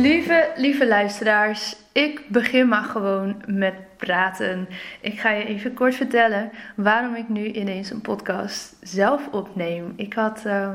[0.00, 4.68] Lieve, lieve luisteraars, ik begin maar gewoon met praten.
[5.00, 9.92] Ik ga je even kort vertellen waarom ik nu ineens een podcast zelf opneem.
[9.96, 10.74] Ik had ehm,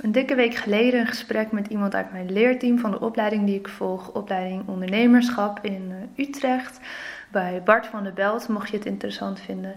[0.00, 3.58] een dikke week geleden een gesprek met iemand uit mijn leerteam van de opleiding die
[3.58, 6.80] ik volg, opleiding ondernemerschap in uh, Utrecht.
[7.30, 9.74] Bij Bart van der Belt, mocht je het interessant vinden.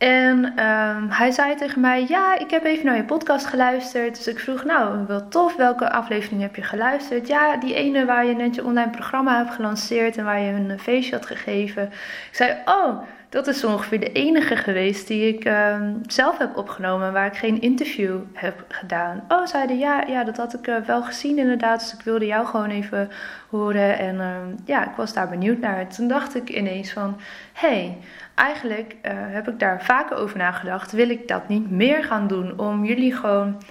[0.00, 4.16] En um, hij zei tegen mij: Ja, ik heb even naar je podcast geluisterd.
[4.16, 7.26] Dus ik vroeg: Nou, wel tof, welke aflevering heb je geluisterd?
[7.26, 10.78] Ja, die ene waar je net je online programma hebt gelanceerd en waar je een
[10.78, 11.82] feestje had gegeven.
[11.82, 17.12] Ik zei: Oh, dat is ongeveer de enige geweest die ik um, zelf heb opgenomen,
[17.12, 19.24] waar ik geen interview heb gedaan.
[19.28, 21.80] Oh, zeiden ja, ja, dat had ik uh, wel gezien inderdaad.
[21.80, 23.10] Dus ik wilde jou gewoon even
[23.50, 23.98] horen.
[23.98, 25.88] En um, ja, ik was daar benieuwd naar.
[25.88, 27.20] Toen dacht ik ineens van:
[27.52, 27.96] hey,
[28.34, 30.92] eigenlijk uh, heb ik daar vaker over nagedacht.
[30.92, 33.62] Wil ik dat niet meer gaan doen om jullie gewoon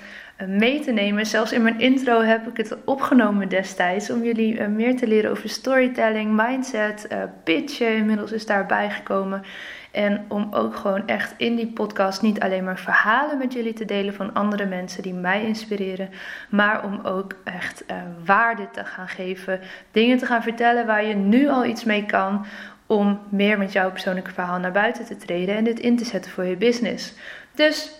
[0.47, 1.25] mee te nemen?
[1.25, 5.31] Zelfs in mijn intro heb ik het opgenomen destijds om jullie uh, meer te leren
[5.31, 7.07] over storytelling, mindset,
[7.43, 7.95] pitchen.
[7.95, 9.43] Inmiddels is daarbij gekomen.
[9.91, 13.85] En om ook gewoon echt in die podcast niet alleen maar verhalen met jullie te
[13.85, 16.09] delen van andere mensen die mij inspireren,
[16.49, 17.85] maar om ook echt
[18.25, 19.59] waarde te gaan geven,
[19.91, 22.45] dingen te gaan vertellen waar je nu al iets mee kan
[22.85, 26.31] om meer met jouw persoonlijke verhaal naar buiten te treden en dit in te zetten
[26.31, 27.13] voor je business.
[27.55, 27.98] Dus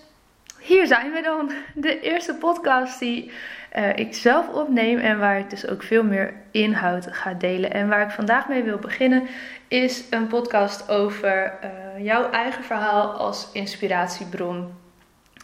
[0.69, 1.52] hier zijn we dan.
[1.74, 3.31] De eerste podcast die
[3.78, 7.74] uh, ik zelf opneem en waar ik dus ook veel meer inhoud ga delen.
[7.74, 9.28] En waar ik vandaag mee wil beginnen
[9.68, 14.74] is een podcast over uh, jouw eigen verhaal als inspiratiebron.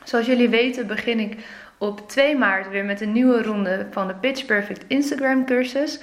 [0.03, 1.37] Zoals jullie weten begin ik
[1.77, 5.99] op 2 maart weer met een nieuwe ronde van de Pitch Perfect Instagram cursus.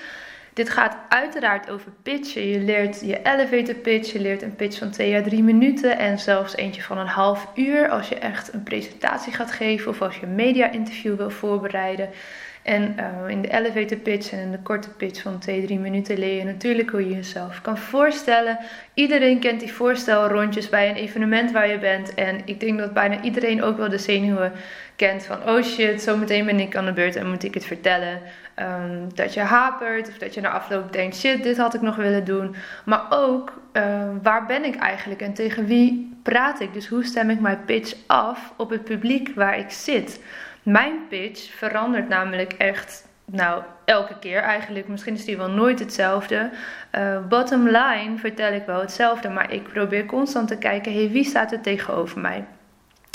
[0.53, 2.47] Dit gaat uiteraard over pitchen.
[2.47, 6.19] Je leert je elevator pitch, je leert een pitch van 2 à 3 minuten en
[6.19, 10.17] zelfs eentje van een half uur als je echt een presentatie gaat geven of als
[10.17, 12.09] je een media interview wil voorbereiden.
[12.63, 16.37] En uh, in de elevator pitch en de korte pitch van 2, 3 minuten leer
[16.37, 18.59] je natuurlijk hoe je jezelf kan voorstellen.
[18.95, 22.15] Iedereen kent die voorstelrondjes bij een evenement waar je bent.
[22.15, 24.53] En ik denk dat bijna iedereen ook wel de zenuwen
[24.97, 28.21] kent van oh shit, zometeen ben ik aan de beurt en moet ik het vertellen.
[28.57, 31.97] Um, dat je hapert of dat je na afloop denkt shit, dit had ik nog
[31.97, 32.55] willen doen.
[32.85, 36.73] Maar ook uh, waar ben ik eigenlijk en tegen wie praat ik?
[36.73, 40.21] Dus hoe stem ik mijn pitch af op het publiek waar ik zit?
[40.63, 44.89] Mijn pitch verandert namelijk echt, nou, elke keer eigenlijk.
[44.89, 46.51] Misschien is die wel nooit hetzelfde.
[46.99, 51.25] Uh, bottom line vertel ik wel hetzelfde, maar ik probeer constant te kijken, hey, wie
[51.25, 52.45] staat er tegenover mij?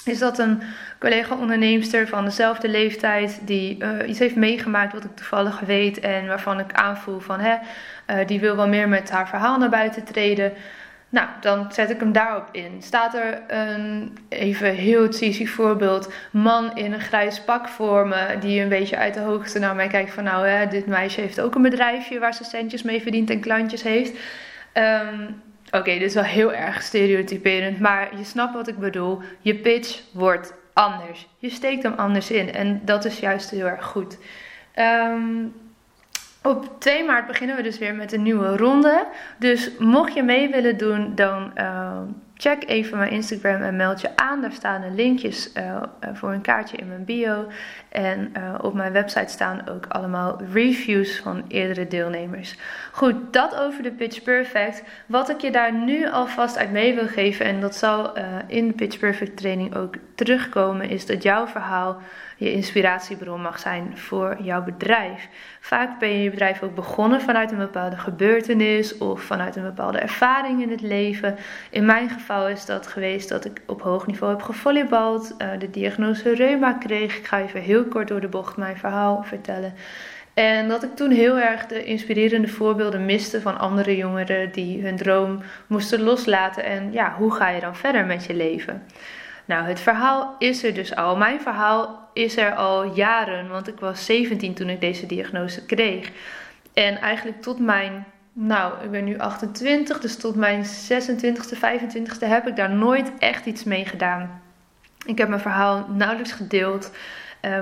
[0.06, 0.62] Is dat een
[1.00, 6.60] collega-onderneemster van dezelfde leeftijd die uh, iets heeft meegemaakt wat ik toevallig weet en waarvan
[6.60, 10.54] ik aanvoel van hè, uh, die wil wel meer met haar verhaal naar buiten treden?
[11.10, 12.82] Nou, dan zet ik hem daarop in.
[12.82, 18.62] Staat er een, even heel cheesy voorbeeld, man in een grijs pak voor me, die
[18.62, 21.56] een beetje uit de hoogte naar mij kijkt van nou, hè, dit meisje heeft ook
[21.56, 24.20] een bedrijfje waar ze centjes mee verdient en klantjes heeft.
[24.74, 25.42] Um,
[25.72, 29.22] Oké, dit is wel heel erg stereotyperend, maar je snapt wat ik bedoel.
[29.40, 31.28] Je pitch wordt anders.
[31.38, 34.18] Je steekt hem anders in en dat is juist heel erg goed.
[34.76, 35.54] Um,
[36.48, 39.08] op 2 maart beginnen we dus weer met een nieuwe ronde.
[39.38, 42.00] Dus mocht je mee willen doen, dan uh,
[42.34, 44.42] check even mijn Instagram en meld je aan.
[44.42, 45.82] Daar staan de linkjes uh,
[46.14, 47.48] voor een kaartje in mijn bio.
[47.90, 52.56] En uh, op mijn website staan ook allemaal reviews van eerdere deelnemers.
[52.92, 54.84] Goed, dat over de Pitch Perfect.
[55.06, 58.14] Wat ik je daar nu alvast uit mee wil geven, en dat zal
[58.48, 61.98] in de Pitch Perfect training ook terugkomen, is dat jouw verhaal
[62.38, 65.28] je inspiratiebron mag zijn voor jouw bedrijf.
[65.60, 69.98] Vaak ben je je bedrijf ook begonnen vanuit een bepaalde gebeurtenis of vanuit een bepaalde
[69.98, 71.36] ervaring in het leven.
[71.70, 75.70] In mijn geval is dat geweest dat ik op hoog niveau heb gevolleybald, uh, de
[75.70, 77.18] diagnose reuma kreeg.
[77.18, 79.74] Ik ga even heel kort door de bocht mijn verhaal vertellen.
[80.34, 84.96] En dat ik toen heel erg de inspirerende voorbeelden miste van andere jongeren die hun
[84.96, 86.64] droom moesten loslaten.
[86.64, 88.84] En ja, hoe ga je dan verder met je leven?
[89.48, 91.16] Nou, het verhaal is er dus al.
[91.16, 96.12] Mijn verhaal is er al jaren, want ik was 17 toen ik deze diagnose kreeg.
[96.74, 102.48] En eigenlijk tot mijn, nou, ik ben nu 28, dus tot mijn 26e, 25e heb
[102.48, 104.42] ik daar nooit echt iets mee gedaan.
[105.06, 106.92] Ik heb mijn verhaal nauwelijks gedeeld.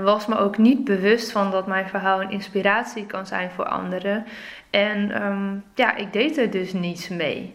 [0.04, 4.26] Was me ook niet bewust van dat mijn verhaal een inspiratie kan zijn voor anderen.
[4.70, 7.54] En ehm, ja, ik deed er dus niets mee.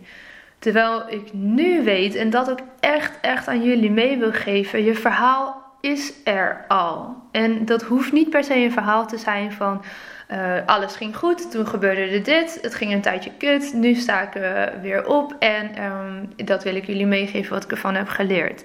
[0.59, 4.85] Terwijl ik nu weet en dat ook echt, echt aan jullie mee wil geven.
[4.85, 7.17] Je verhaal is er al.
[7.31, 9.85] En dat hoeft niet per se een verhaal te zijn van
[10.31, 14.23] uh, alles ging goed, toen gebeurde er dit, het ging een tijdje kut, nu sta
[14.23, 18.09] ik uh, weer op en um, dat wil ik jullie meegeven wat ik ervan heb
[18.09, 18.63] geleerd.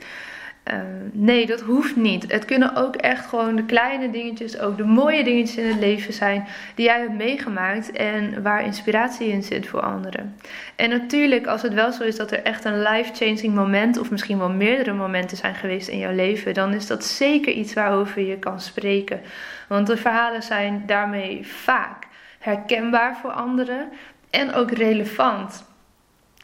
[0.74, 0.80] Uh,
[1.12, 2.32] nee, dat hoeft niet.
[2.32, 6.14] Het kunnen ook echt gewoon de kleine dingetjes, ook de mooie dingetjes in het leven
[6.14, 10.36] zijn die jij hebt meegemaakt en waar inspiratie in zit voor anderen.
[10.76, 14.38] En natuurlijk, als het wel zo is dat er echt een life-changing moment of misschien
[14.38, 18.40] wel meerdere momenten zijn geweest in jouw leven, dan is dat zeker iets waarover je
[18.40, 19.22] kan spreken.
[19.68, 22.08] Want de verhalen zijn daarmee vaak
[22.40, 23.90] herkenbaar voor anderen
[24.30, 25.66] en ook relevant.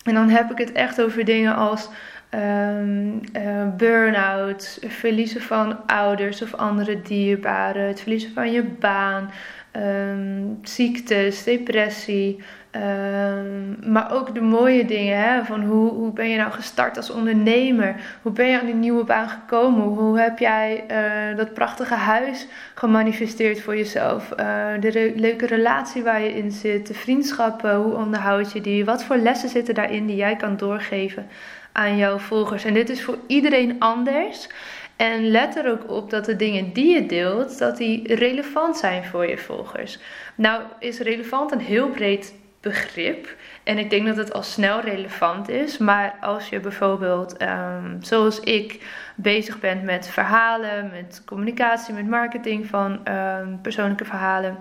[0.03, 1.89] En dan heb ik het echt over dingen als
[2.36, 9.31] um, uh, burn-out, verliezen van ouders of andere dierbaren, het verliezen van je baan,
[9.75, 12.44] um, ziektes, depressie.
[12.75, 15.44] Um, maar ook de mooie dingen, hè?
[15.44, 17.95] van hoe, hoe ben je nou gestart als ondernemer?
[18.22, 19.83] Hoe ben je aan die nieuwe baan gekomen?
[19.83, 24.31] Hoe heb jij uh, dat prachtige huis gemanifesteerd voor jezelf?
[24.39, 28.86] Uh, de leuke relatie waar je in zit, de vriendschappen, hoe onderhoud je die?
[28.86, 31.28] Wat voor lessen zitten daarin die jij kan doorgeven?
[31.71, 32.63] Aan jouw volgers.
[32.63, 34.47] En dit is voor iedereen anders.
[34.95, 39.03] En let er ook op dat de dingen die je deelt, dat die relevant zijn
[39.06, 40.00] voor je volgers.
[40.35, 43.35] Nou is relevant een heel breed begrip.
[43.63, 45.77] En ik denk dat het al snel relevant is.
[45.77, 48.85] Maar als je bijvoorbeeld, ehm, zoals ik,
[49.15, 54.57] bezig bent met verhalen, met communicatie, met marketing van ehm, persoonlijke verhalen.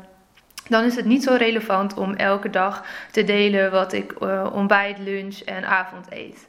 [0.68, 4.98] Dan is het niet zo relevant om elke dag te delen wat ik uh, ontbijt,
[4.98, 6.48] lunch en avond eet.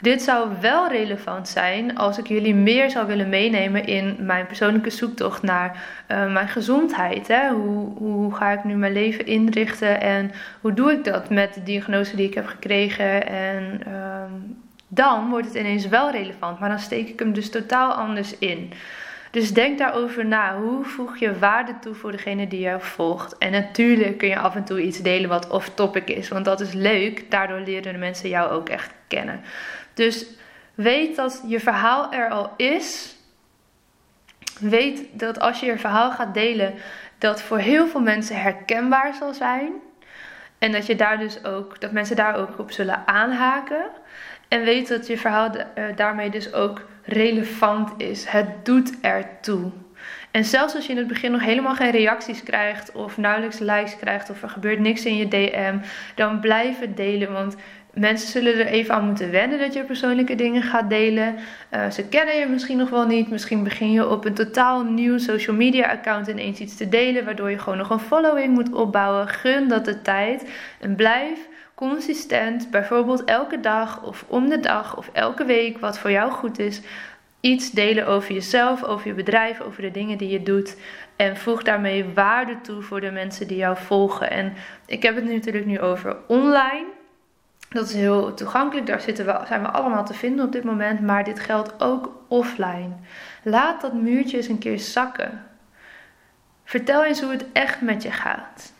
[0.00, 4.90] Dit zou wel relevant zijn als ik jullie meer zou willen meenemen in mijn persoonlijke
[4.90, 7.28] zoektocht naar uh, mijn gezondheid.
[7.28, 7.50] Hè?
[7.50, 11.62] Hoe, hoe ga ik nu mijn leven inrichten en hoe doe ik dat met de
[11.62, 13.26] diagnose die ik heb gekregen?
[13.26, 14.22] En uh,
[14.88, 18.72] dan wordt het ineens wel relevant, maar dan steek ik hem dus totaal anders in.
[19.36, 20.58] Dus denk daarover na.
[20.58, 23.38] Hoe voeg je waarde toe voor degene die jou volgt?
[23.38, 26.72] En natuurlijk kun je af en toe iets delen wat off-topic is, want dat is
[26.72, 27.30] leuk.
[27.30, 29.40] Daardoor leren de mensen jou ook echt kennen.
[29.94, 30.26] Dus
[30.74, 33.16] weet dat je verhaal er al is.
[34.60, 36.74] Weet dat als je je verhaal gaat delen,
[37.18, 39.72] dat voor heel veel mensen herkenbaar zal zijn.
[40.58, 43.86] En dat, je daar dus ook, dat mensen daar ook op zullen aanhaken.
[44.48, 48.24] En weet dat je verhaal eh, daarmee dus ook relevant is.
[48.24, 49.70] Het doet ertoe.
[50.30, 53.96] En zelfs als je in het begin nog helemaal geen reacties krijgt, of nauwelijks likes
[53.96, 55.78] krijgt, of er gebeurt niks in je DM,
[56.14, 57.32] dan blijf het delen.
[57.32, 57.56] Want
[57.92, 61.34] mensen zullen er even aan moeten wennen dat je persoonlijke dingen gaat delen.
[61.74, 63.30] Uh, ze kennen je misschien nog wel niet.
[63.30, 67.50] Misschien begin je op een totaal nieuw social media account ineens iets te delen, waardoor
[67.50, 69.28] je gewoon nog een following moet opbouwen.
[69.28, 70.50] Gun dat de tijd
[70.80, 76.10] en blijf consistent, bijvoorbeeld elke dag of om de dag of elke week, wat voor
[76.10, 76.80] jou goed is,
[77.40, 80.76] iets delen over jezelf, over je bedrijf, over de dingen die je doet.
[81.16, 84.30] En voeg daarmee waarde toe voor de mensen die jou volgen.
[84.30, 84.52] En
[84.86, 86.84] ik heb het natuurlijk nu over online.
[87.68, 91.00] Dat is heel toegankelijk, daar zitten zijn we allemaal te vinden op dit moment.
[91.00, 92.90] Maar dit geldt ook offline.
[93.42, 95.44] Laat dat muurtje eens een keer zakken.
[96.64, 98.72] Vertel eens hoe het echt met je gaat.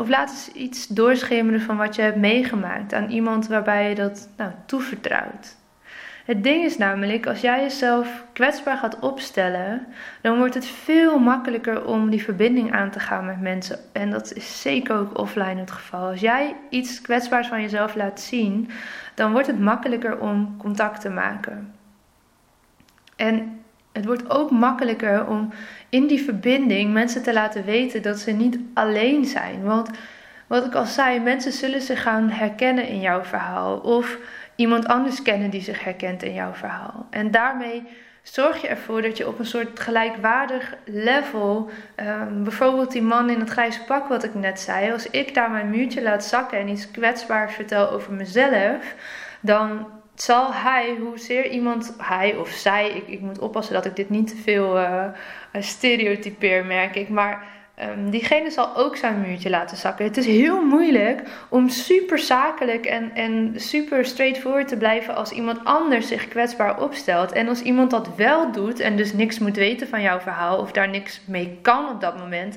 [0.00, 4.28] Of laat eens iets doorschemeren van wat je hebt meegemaakt aan iemand waarbij je dat
[4.36, 5.56] nou, toevertrouwt.
[6.24, 9.86] Het ding is namelijk, als jij jezelf kwetsbaar gaat opstellen,
[10.20, 13.78] dan wordt het veel makkelijker om die verbinding aan te gaan met mensen.
[13.92, 16.08] En dat is zeker ook offline het geval.
[16.08, 18.70] Als jij iets kwetsbaars van jezelf laat zien,
[19.14, 21.74] dan wordt het makkelijker om contact te maken.
[23.16, 23.59] En
[23.92, 25.52] het wordt ook makkelijker om
[25.88, 29.62] in die verbinding mensen te laten weten dat ze niet alleen zijn.
[29.62, 29.90] Want
[30.46, 33.78] wat ik al zei, mensen zullen zich gaan herkennen in jouw verhaal.
[33.78, 34.18] Of
[34.54, 37.06] iemand anders kennen die zich herkent in jouw verhaal.
[37.10, 37.82] En daarmee
[38.22, 43.40] zorg je ervoor dat je op een soort gelijkwaardig level, um, bijvoorbeeld die man in
[43.40, 46.68] het grijze pak wat ik net zei, als ik daar mijn muurtje laat zakken en
[46.68, 48.94] iets kwetsbaars vertel over mezelf,
[49.40, 49.86] dan
[50.22, 54.28] zal hij, hoezeer iemand, hij of zij, ik, ik moet oppassen dat ik dit niet
[54.28, 55.04] te veel uh,
[55.52, 57.44] stereotypeer, merk ik, maar
[57.82, 60.04] um, diegene zal ook zijn muurtje laten zakken.
[60.04, 65.64] Het is heel moeilijk om super zakelijk en, en super straightforward te blijven als iemand
[65.64, 67.32] anders zich kwetsbaar opstelt.
[67.32, 70.72] En als iemand dat wel doet en dus niks moet weten van jouw verhaal of
[70.72, 72.56] daar niks mee kan op dat moment,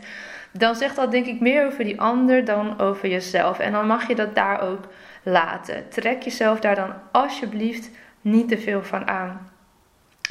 [0.51, 3.59] dan zegt dat denk ik meer over die ander dan over jezelf.
[3.59, 4.87] En dan mag je dat daar ook
[5.23, 5.89] laten.
[5.89, 7.89] Trek jezelf daar dan alsjeblieft
[8.21, 9.49] niet te veel van aan.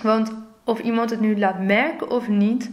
[0.03, 0.33] Want
[0.65, 2.71] of iemand het nu laat merken of niet,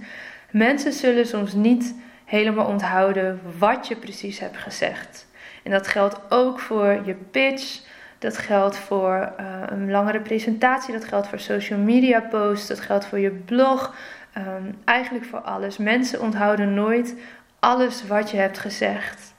[0.52, 1.96] mensen zullen soms niet
[2.26, 5.28] helemaal onthouden wat je precies hebt gezegd.
[5.64, 7.82] En dat geldt ook voor je pitch.
[8.20, 10.94] Dat geldt voor uh, een langere presentatie.
[10.94, 12.68] Dat geldt voor social media posts.
[12.68, 13.96] Dat geldt voor je blog.
[14.38, 15.78] Um, eigenlijk voor alles.
[15.78, 17.16] Mensen onthouden nooit
[17.60, 19.34] alles wat je hebt gezegd.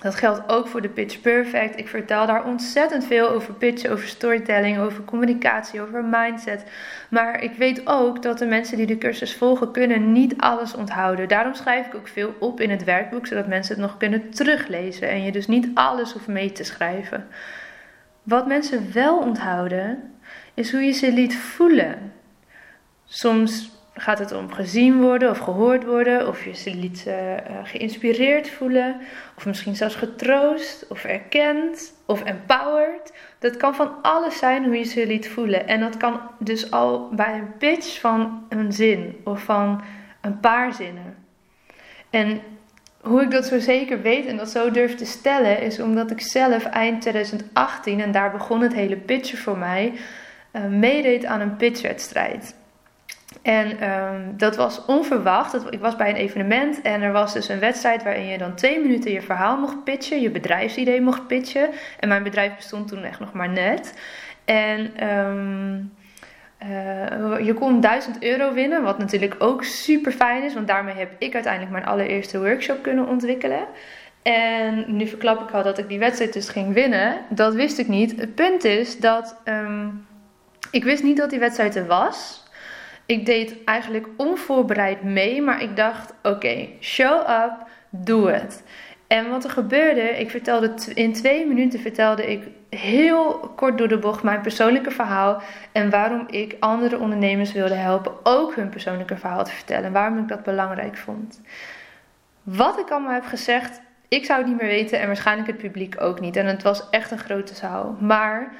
[0.00, 1.78] Dat geldt ook voor de Pitch Perfect.
[1.78, 6.64] Ik vertel daar ontzettend veel over pitch, over storytelling, over communicatie, over mindset.
[7.08, 11.28] Maar ik weet ook dat de mensen die de cursus volgen kunnen niet alles onthouden.
[11.28, 15.08] Daarom schrijf ik ook veel op in het werkboek, zodat mensen het nog kunnen teruglezen
[15.08, 17.26] en je dus niet alles hoeft mee te schrijven.
[18.22, 20.12] Wat mensen wel onthouden,
[20.54, 22.12] is hoe je ze liet voelen.
[23.04, 27.14] Soms gaat het om gezien worden of gehoord worden, of je ze liet uh,
[27.62, 29.00] geïnspireerd voelen,
[29.36, 33.12] of misschien zelfs getroost, of erkend, of empowered.
[33.38, 35.66] Dat kan van alles zijn hoe je ze liet voelen.
[35.66, 39.82] En dat kan dus al bij een pitch van een zin of van
[40.20, 41.16] een paar zinnen.
[42.10, 42.40] En
[43.00, 46.20] hoe ik dat zo zeker weet en dat zo durf te stellen, is omdat ik
[46.20, 49.92] zelf eind 2018, en daar begon het hele pitchen voor mij,
[50.52, 52.54] uh, meedeed aan een pitchwedstrijd.
[53.42, 55.72] En ehm, dat was onverwacht.
[55.72, 58.80] Ik was bij een evenement en er was dus een wedstrijd waarin je dan twee
[58.80, 61.68] minuten je verhaal mocht pitchen, je bedrijfsidee mocht pitchen.
[62.00, 63.94] En mijn bedrijf bestond toen echt nog maar net.
[64.44, 65.80] En ehm,
[66.58, 71.12] eh, je kon 1000 euro winnen, wat natuurlijk ook super fijn is, want daarmee heb
[71.18, 73.66] ik uiteindelijk mijn allereerste workshop kunnen ontwikkelen.
[74.22, 77.16] En nu verklap ik al dat ik die wedstrijd dus ging winnen.
[77.28, 78.20] Dat wist ik niet.
[78.20, 79.88] Het punt is dat ehm,
[80.70, 82.43] ik wist niet dat die wedstrijd er was.
[83.06, 87.52] Ik deed eigenlijk onvoorbereid mee, maar ik dacht: oké, show up,
[87.90, 88.64] doe het.
[89.06, 93.98] En wat er gebeurde, ik vertelde in twee minuten vertelde ik heel kort door de
[93.98, 95.42] bocht mijn persoonlijke verhaal
[95.72, 99.92] en waarom ik andere ondernemers wilde helpen ook hun persoonlijke verhaal te vertellen.
[99.92, 101.40] Waarom ik dat belangrijk vond.
[102.42, 106.00] Wat ik allemaal heb gezegd, ik zou het niet meer weten en waarschijnlijk het publiek
[106.00, 106.36] ook niet.
[106.36, 107.96] En het was echt een grote zaal.
[108.00, 108.52] Maar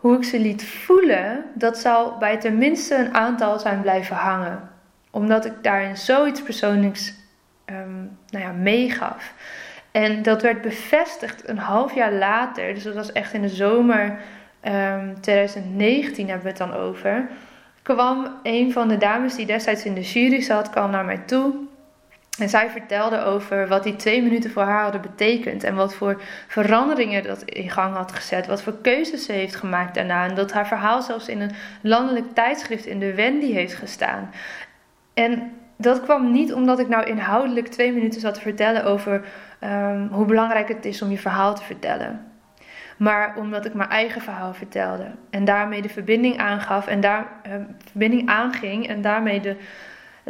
[0.00, 4.70] hoe ik ze liet voelen, dat zal bij tenminste een aantal zijn blijven hangen.
[5.10, 7.14] Omdat ik daarin zoiets persoonlijks
[7.66, 9.34] um, nou ja, meegaf.
[9.90, 12.74] En dat werd bevestigd een half jaar later.
[12.74, 14.16] Dus dat was echt in de zomer um,
[14.60, 17.28] ehm, 2019 hebben we het dan over.
[17.82, 21.54] Kwam een van de dames die destijds in de jury zat, kwam naar mij toe.
[22.40, 25.64] En zij vertelde over wat die twee minuten voor haar hadden betekend.
[25.64, 28.46] En wat voor veranderingen dat in gang had gezet.
[28.46, 30.28] Wat voor keuzes ze heeft gemaakt daarna.
[30.28, 34.30] En dat haar verhaal zelfs in een landelijk tijdschrift in de Wendy heeft gestaan.
[35.14, 39.24] En dat kwam niet omdat ik nou inhoudelijk twee minuten zat te vertellen over
[39.64, 42.24] um, hoe belangrijk het is om je verhaal te vertellen.
[42.96, 45.06] Maar omdat ik mijn eigen verhaal vertelde.
[45.30, 46.86] En daarmee de verbinding aangaf.
[46.86, 47.52] En daar uh,
[47.90, 48.88] verbinding aanging.
[48.88, 49.56] En daarmee de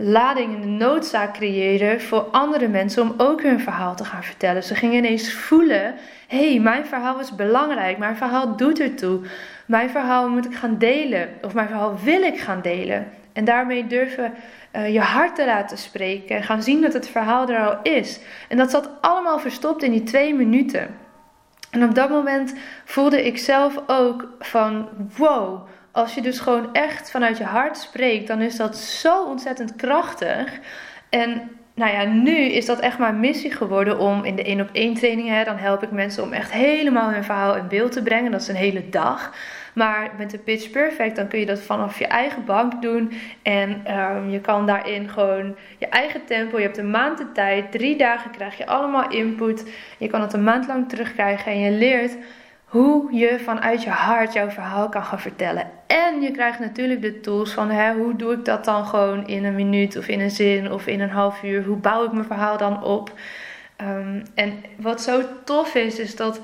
[0.03, 4.63] lading en de noodzaak creëren voor andere mensen om ook hun verhaal te gaan vertellen.
[4.63, 5.95] Ze gingen ineens voelen:
[6.29, 9.21] hé, hey, mijn verhaal is belangrijk, mijn verhaal doet ertoe.
[9.67, 13.07] Mijn verhaal moet ik gaan delen, of mijn verhaal wil ik gaan delen.
[13.33, 14.33] En daarmee durven
[14.77, 18.21] uh, je hart te laten spreken en gaan zien dat het verhaal er al is.
[18.49, 20.89] En dat zat allemaal verstopt in die twee minuten.
[21.71, 22.55] En op dat moment
[22.85, 28.27] voelde ik zelf ook van wow als je dus gewoon echt vanuit je hart spreekt,
[28.27, 30.59] dan is dat zo ontzettend krachtig.
[31.09, 34.69] En nou ja, nu is dat echt mijn missie geworden om in de één op
[34.73, 38.31] één trainingen, dan help ik mensen om echt helemaal hun verhaal in beeld te brengen.
[38.31, 39.33] Dat is een hele dag.
[39.73, 43.13] Maar met de Pitch Perfect, dan kun je dat vanaf je eigen bank doen.
[43.43, 46.57] En um, je kan daarin gewoon je eigen tempo.
[46.57, 47.73] Je hebt een maand de tijd.
[47.73, 49.71] Drie dagen krijg je allemaal input.
[49.99, 51.53] Je kan het een maand lang terugkrijgen.
[51.53, 52.17] En je leert
[52.71, 55.71] hoe je vanuit je hart jouw verhaal kan gaan vertellen.
[55.87, 59.45] En je krijgt natuurlijk de tools van hè, hoe doe ik dat dan gewoon in
[59.45, 61.65] een minuut of in een zin of in een half uur.
[61.65, 63.13] Hoe bouw ik mijn verhaal dan op?
[63.83, 66.41] Um, en wat zo tof is, is dat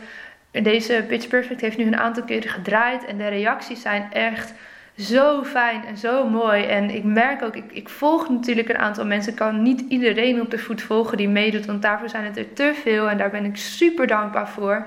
[0.50, 3.04] deze Pitch Perfect heeft nu een aantal keren gedraaid.
[3.04, 4.54] En de reacties zijn echt
[4.99, 6.64] zo fijn en zo mooi.
[6.64, 9.33] En ik merk ook, ik, ik volg natuurlijk een aantal mensen.
[9.33, 12.52] Ik kan niet iedereen op de voet volgen die meedoet, want daarvoor zijn het er
[12.52, 13.09] te veel.
[13.09, 14.87] En daar ben ik super dankbaar voor.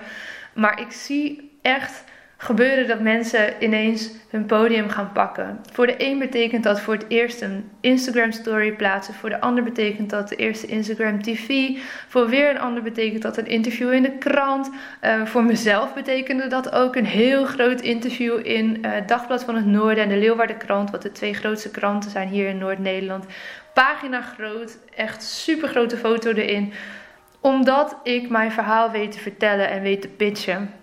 [0.60, 2.04] Maar ik zie echt
[2.42, 5.60] gebeuren dat mensen ineens hun podium gaan pakken.
[5.72, 9.14] Voor de een betekent dat voor het eerst een Instagram story plaatsen.
[9.14, 11.70] Voor de ander betekent dat de eerste Instagram TV.
[12.08, 14.70] Voor weer een ander betekent dat een interview in de krant.
[15.04, 19.66] Uh, voor mezelf betekende dat ook een heel groot interview in uh, Dagblad van het
[19.66, 20.92] Noorden en de Leeuwarden Krant.
[20.92, 23.26] Wat de twee grootste kranten zijn hier in Noord-Nederland.
[23.74, 26.74] Pagina groot, echt super grote foto erin.
[27.42, 30.74] Omdat ik mijn verhaal weet te vertellen en weet te pitchen.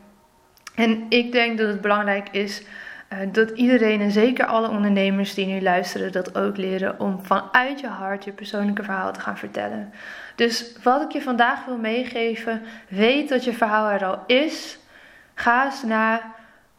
[0.75, 2.63] En ik denk dat het belangrijk is
[3.13, 7.81] uh, dat iedereen en zeker alle ondernemers die nu luisteren dat ook leren om vanuit
[7.81, 9.93] je hart je persoonlijke verhaal te gaan vertellen.
[10.35, 14.79] Dus wat ik je vandaag wil meegeven, weet dat je verhaal er al is.
[15.35, 16.35] Ga eens naar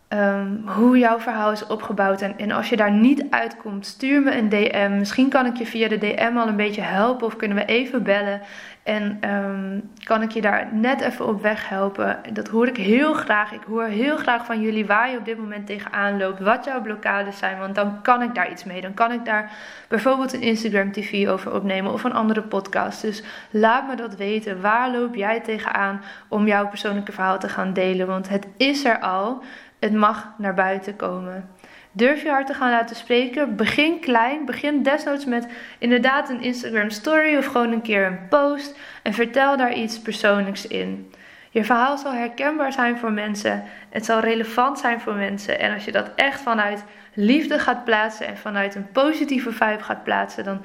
[0.09, 2.21] um, hoe jouw verhaal is opgebouwd.
[2.21, 4.97] En, en als je daar niet uitkomt, stuur me een DM.
[4.97, 8.03] Misschien kan ik je via de DM al een beetje helpen of kunnen we even
[8.03, 8.41] bellen.
[8.83, 12.19] En um, kan ik je daar net even op weg helpen.
[12.33, 13.51] Dat hoor ik heel graag.
[13.51, 16.39] Ik hoor heel graag van jullie waar je op dit moment tegenaan loopt.
[16.39, 17.59] Wat jouw blokkades zijn.
[17.59, 18.81] Want dan kan ik daar iets mee.
[18.81, 19.51] Dan kan ik daar
[19.87, 21.93] bijvoorbeeld een Instagram TV over opnemen.
[21.93, 23.01] Of een andere podcast.
[23.01, 24.61] Dus laat me dat weten.
[24.61, 28.07] Waar loop jij tegenaan om jouw persoonlijke verhaal te gaan delen?
[28.07, 29.43] Want het is er al.
[29.79, 31.49] Het mag naar buiten komen.
[31.91, 33.55] Durf je hart te gaan laten spreken.
[33.55, 34.45] Begin klein.
[34.45, 38.79] Begin desnoods met inderdaad een Instagram story of gewoon een keer een post.
[39.03, 41.11] En vertel daar iets persoonlijks in.
[41.49, 43.63] Je verhaal zal herkenbaar zijn voor mensen.
[43.89, 45.59] Het zal relevant zijn voor mensen.
[45.59, 50.03] En als je dat echt vanuit liefde gaat plaatsen en vanuit een positieve vibe gaat
[50.03, 50.63] plaatsen, dan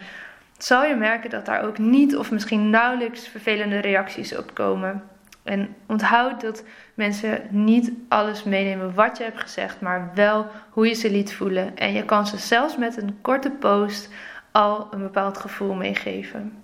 [0.58, 5.02] zal je merken dat daar ook niet of misschien nauwelijks vervelende reacties op komen.
[5.42, 10.94] En onthoud dat mensen niet alles meenemen wat je hebt gezegd, maar wel hoe je
[10.94, 11.76] ze liet voelen.
[11.76, 14.08] En je kan ze zelfs met een korte post
[14.50, 16.61] al een bepaald gevoel meegeven.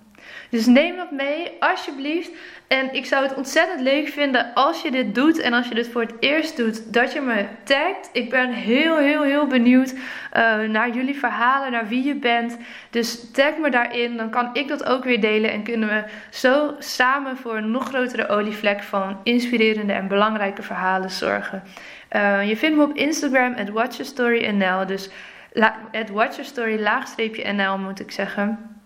[0.49, 2.31] Dus neem dat mee, alsjeblieft.
[2.67, 5.39] En ik zou het ontzettend leuk vinden als je dit doet.
[5.39, 8.09] En als je dit voor het eerst doet, dat je me tagt.
[8.13, 12.57] Ik ben heel, heel, heel benieuwd uh, naar jullie verhalen, naar wie je bent.
[12.89, 14.17] Dus tag me daarin.
[14.17, 15.51] Dan kan ik dat ook weer delen.
[15.51, 21.09] En kunnen we zo samen voor een nog grotere olievlek van inspirerende en belangrijke verhalen
[21.09, 21.63] zorgen.
[22.15, 24.87] Uh, je vindt me op Instagram, at.
[24.87, 25.09] Dus
[25.91, 26.09] at
[26.79, 28.78] laagstreepje NL moet ik zeggen.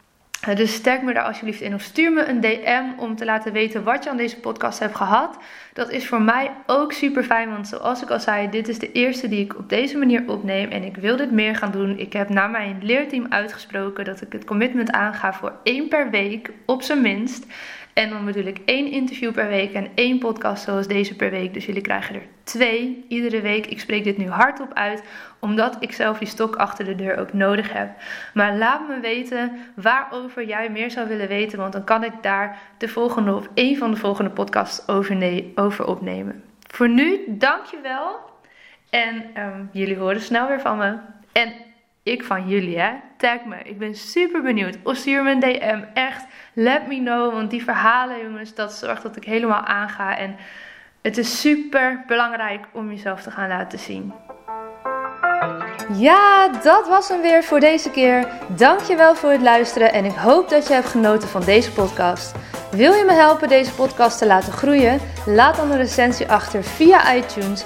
[0.44, 3.54] Eh, dus sterk me daar alsjeblieft in of stuur me een DM om te laten
[3.54, 5.38] weten wat je aan deze podcast hebt gehad.
[5.74, 8.92] Dat is voor mij ook super fijn, want zoals ik al zei, dit is de
[8.92, 12.00] eerste die ik op deze manier opneem en ik wil dit meer gaan doen.
[12.00, 16.50] Ik heb naar mijn leerteam uitgesproken dat ik het commitment aanga voor één per week,
[16.66, 17.46] op zijn minst.
[17.94, 21.54] En dan ik één interview per week en één podcast zoals deze per week.
[21.54, 23.66] Dus jullie krijgen er twee iedere week.
[23.66, 25.04] Ik spreek dit nu hardop uit,
[25.40, 27.90] omdat ik zelf die stok achter de deur ook nodig heb.
[28.34, 32.60] Maar laat me weten waarover jij meer zou willen weten, want dan kan ik daar
[32.78, 36.44] de volgende of één van de volgende podcasts over, over opnemen.
[36.68, 38.20] Voor nu, dankjewel.
[38.90, 40.98] En um, jullie horen snel weer van me.
[41.32, 41.54] En
[42.04, 42.92] ik van jullie, hè.
[43.18, 43.56] Tag me.
[43.64, 44.78] Ik ben super benieuwd.
[44.84, 45.82] Of stuur me een DM.
[45.94, 47.34] Echt, let me know.
[47.34, 50.18] Want die verhalen, jongens, dat zorgt dat ik helemaal aanga.
[50.18, 50.36] En
[51.02, 54.14] het is super belangrijk om jezelf te gaan laten zien.
[55.94, 58.28] Ja, dat was hem weer voor deze keer.
[58.48, 62.36] Dankjewel voor het luisteren en ik hoop dat je hebt genoten van deze podcast.
[62.72, 65.00] Wil je me helpen deze podcast te laten groeien?
[65.26, 67.66] Laat dan een recensie achter via iTunes